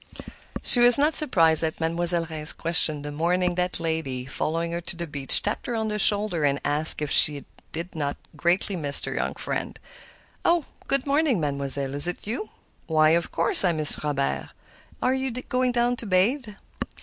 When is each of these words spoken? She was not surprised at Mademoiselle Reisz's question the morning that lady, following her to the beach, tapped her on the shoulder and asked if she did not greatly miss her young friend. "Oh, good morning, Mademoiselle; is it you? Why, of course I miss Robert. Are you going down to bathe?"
She 0.63 0.79
was 0.79 0.97
not 0.97 1.13
surprised 1.13 1.63
at 1.63 1.79
Mademoiselle 1.79 2.25
Reisz's 2.25 2.53
question 2.53 3.03
the 3.03 3.11
morning 3.11 3.53
that 3.53 3.79
lady, 3.79 4.25
following 4.25 4.71
her 4.71 4.81
to 4.81 4.95
the 4.95 5.05
beach, 5.05 5.43
tapped 5.43 5.67
her 5.67 5.75
on 5.75 5.89
the 5.89 5.99
shoulder 5.99 6.43
and 6.43 6.59
asked 6.65 7.03
if 7.03 7.11
she 7.11 7.45
did 7.71 7.93
not 7.93 8.17
greatly 8.35 8.75
miss 8.75 9.05
her 9.05 9.13
young 9.13 9.35
friend. 9.35 9.77
"Oh, 10.43 10.65
good 10.87 11.05
morning, 11.05 11.39
Mademoiselle; 11.39 11.93
is 11.93 12.07
it 12.07 12.25
you? 12.25 12.49
Why, 12.87 13.11
of 13.11 13.31
course 13.31 13.63
I 13.63 13.73
miss 13.73 14.03
Robert. 14.03 14.49
Are 15.03 15.13
you 15.13 15.29
going 15.31 15.71
down 15.71 15.95
to 15.97 16.07
bathe?" 16.07 16.47